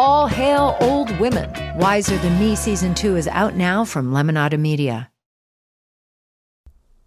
All 0.00 0.28
hail 0.28 0.76
old 0.78 1.10
women. 1.18 1.50
Wiser 1.76 2.16
Than 2.18 2.38
Me 2.38 2.54
season 2.54 2.94
two 2.94 3.16
is 3.16 3.26
out 3.26 3.56
now 3.56 3.84
from 3.84 4.12
Lemonada 4.12 4.56
Media. 4.56 5.10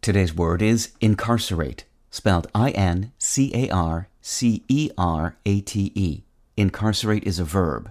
Today's 0.01 0.33
word 0.33 0.61
is 0.61 0.91
incarcerate, 0.99 1.85
spelled 2.09 2.47
I 2.53 2.71
N 2.71 3.13
C 3.17 3.49
A 3.55 3.69
R 3.69 4.09
C 4.19 4.65
E 4.67 4.91
R 4.97 5.37
A 5.45 5.61
T 5.61 5.93
E. 5.95 6.23
Incarcerate 6.57 7.23
is 7.23 7.39
a 7.39 7.45
verb. 7.45 7.89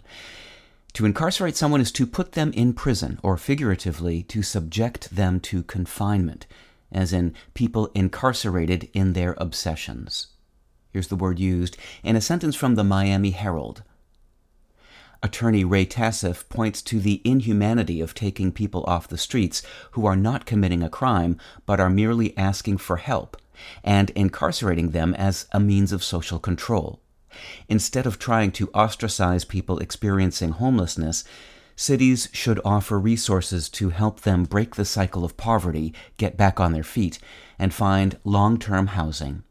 To 0.92 1.06
incarcerate 1.06 1.56
someone 1.56 1.80
is 1.80 1.92
to 1.92 2.06
put 2.06 2.32
them 2.32 2.52
in 2.52 2.74
prison, 2.74 3.18
or 3.23 3.38
figuratively, 3.38 4.23
to 4.24 4.42
subject 4.42 5.16
them 5.16 5.40
to 5.40 5.62
confinement, 5.62 6.46
as 6.92 7.14
in 7.14 7.34
people 7.54 7.90
incarcerated 7.95 8.90
in 8.92 9.14
their 9.14 9.34
obsessions. 9.38 10.26
Here's 10.92 11.09
the 11.09 11.16
word 11.16 11.38
used 11.38 11.78
in 12.02 12.16
a 12.16 12.20
sentence 12.20 12.54
from 12.54 12.74
the 12.74 12.84
Miami 12.84 13.30
Herald. 13.30 13.82
Attorney 15.23 15.65
Ray 15.65 15.85
Tassif 15.85 16.49
points 16.49 16.80
to 16.82 16.99
the 16.99 17.21
inhumanity 17.24 18.01
of 18.01 18.15
taking 18.15 18.52
people 18.52 18.85
off 18.87 19.09
the 19.09 19.18
streets 19.18 19.62
who 19.93 20.07
are 20.07 20.16
not 20.16 20.46
committing 20.46 20.82
a 20.82 20.88
crime 20.88 21.37
but 21.66 21.80
are 21.80 21.90
merely 21.90 22.37
asking 22.38 22.79
for 22.79 22.96
help 22.96 23.37
and 23.85 24.10
incarcerating 24.10 24.90
them 24.90 25.15
as 25.15 25.46
a 25.52 25.60
means 25.60 25.93
of 25.93 26.02
social 26.02 26.38
control. 26.38 27.01
Instead 27.68 28.07
of 28.07 28.18
trying 28.18 28.51
to 28.52 28.71
ostracize 28.74 29.45
people 29.45 29.79
experiencing 29.79 30.52
homelessness, 30.52 31.24
cities 31.77 32.29
should 32.32 32.60
offer 32.65 32.99
resources 32.99 33.68
to 33.68 33.90
help 33.90 34.21
them 34.21 34.45
break 34.45 34.74
the 34.74 34.84
cycle 34.84 35.24
of 35.24 35.37
poverty, 35.37 35.95
get 36.16 36.37
back 36.37 36.59
on 36.59 36.73
their 36.73 36.82
feet, 36.82 37.18
and 37.59 37.73
find 37.73 38.18
long 38.24 38.59
term 38.59 38.88
housing. 38.88 39.43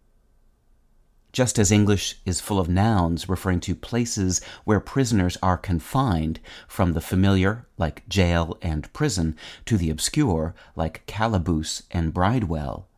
Just 1.39 1.57
as 1.57 1.71
English 1.71 2.17
is 2.25 2.41
full 2.41 2.59
of 2.59 2.67
nouns 2.67 3.29
referring 3.29 3.61
to 3.61 3.73
places 3.73 4.41
where 4.65 4.81
prisoners 4.81 5.37
are 5.41 5.55
confined, 5.55 6.41
from 6.67 6.91
the 6.91 6.99
familiar, 6.99 7.65
like 7.77 8.03
jail 8.09 8.57
and 8.61 8.91
prison, 8.91 9.37
to 9.63 9.77
the 9.77 9.89
obscure, 9.89 10.53
like 10.75 11.05
calaboose 11.05 11.83
and 11.91 12.13
bridewell, 12.13 12.89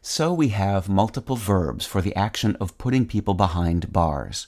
so 0.00 0.32
we 0.32 0.50
have 0.50 0.88
multiple 0.88 1.34
verbs 1.34 1.86
for 1.86 2.00
the 2.00 2.14
action 2.14 2.54
of 2.60 2.78
putting 2.78 3.04
people 3.04 3.34
behind 3.34 3.92
bars. 3.92 4.46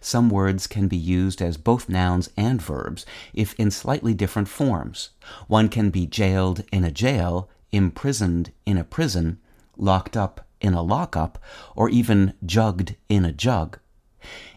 Some 0.00 0.30
words 0.30 0.66
can 0.66 0.88
be 0.88 0.96
used 0.96 1.42
as 1.42 1.58
both 1.58 1.90
nouns 1.90 2.30
and 2.34 2.62
verbs, 2.62 3.04
if 3.34 3.52
in 3.58 3.70
slightly 3.70 4.14
different 4.14 4.48
forms. 4.48 5.10
One 5.48 5.68
can 5.68 5.90
be 5.90 6.06
jailed 6.06 6.64
in 6.72 6.82
a 6.82 6.90
jail, 6.90 7.50
imprisoned 7.72 8.52
in 8.64 8.78
a 8.78 8.84
prison, 8.84 9.38
locked 9.76 10.16
up 10.16 10.45
in 10.60 10.74
a 10.74 10.82
lockup, 10.82 11.38
or 11.74 11.88
even 11.88 12.34
jugged 12.44 12.96
in 13.08 13.24
a 13.24 13.32
jug. 13.32 13.78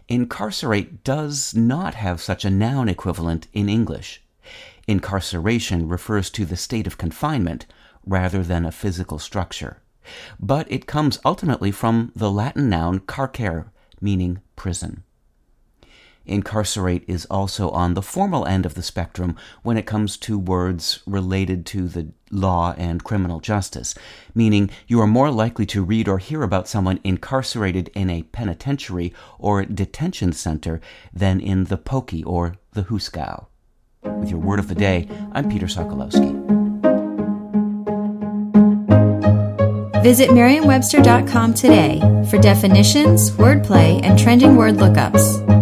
Incarcerate 0.08 1.04
does 1.04 1.54
not 1.54 1.94
have 1.94 2.20
such 2.20 2.44
a 2.44 2.50
noun 2.50 2.88
equivalent 2.88 3.46
in 3.52 3.68
English. 3.68 4.22
Incarceration 4.88 5.88
refers 5.88 6.30
to 6.30 6.44
the 6.44 6.56
state 6.56 6.86
of 6.86 6.98
confinement 6.98 7.66
rather 8.04 8.42
than 8.42 8.64
a 8.64 8.72
physical 8.72 9.18
structure. 9.18 9.82
But 10.40 10.70
it 10.70 10.86
comes 10.86 11.20
ultimately 11.24 11.70
from 11.70 12.10
the 12.16 12.30
Latin 12.30 12.68
noun 12.68 13.00
carcere, 13.00 13.70
meaning 14.00 14.40
prison. 14.56 15.04
Incarcerate 16.26 17.04
is 17.08 17.26
also 17.26 17.70
on 17.70 17.94
the 17.94 18.02
formal 18.02 18.46
end 18.46 18.66
of 18.66 18.74
the 18.74 18.82
spectrum 18.82 19.36
when 19.62 19.76
it 19.76 19.86
comes 19.86 20.16
to 20.18 20.38
words 20.38 21.00
related 21.06 21.66
to 21.66 21.88
the 21.88 22.12
law 22.30 22.74
and 22.76 23.02
criminal 23.02 23.40
justice, 23.40 23.94
meaning 24.34 24.70
you 24.86 25.00
are 25.00 25.06
more 25.06 25.30
likely 25.30 25.66
to 25.66 25.82
read 25.82 26.08
or 26.08 26.18
hear 26.18 26.42
about 26.42 26.68
someone 26.68 27.00
incarcerated 27.02 27.90
in 27.94 28.10
a 28.10 28.22
penitentiary 28.24 29.12
or 29.38 29.64
detention 29.64 30.32
center 30.32 30.80
than 31.12 31.40
in 31.40 31.64
the 31.64 31.78
pokey 31.78 32.22
or 32.24 32.56
the 32.72 32.84
hoosegow. 32.84 33.46
With 34.02 34.30
your 34.30 34.38
word 34.40 34.58
of 34.58 34.68
the 34.68 34.74
day, 34.74 35.08
I'm 35.32 35.50
Peter 35.50 35.66
Sokolowski. 35.66 36.60
Visit 40.02 40.32
Merriam-Webster.com 40.32 41.52
today 41.52 42.00
for 42.30 42.38
definitions, 42.38 43.30
wordplay, 43.32 44.02
and 44.02 44.18
trending 44.18 44.56
word 44.56 44.76
lookups. 44.76 45.59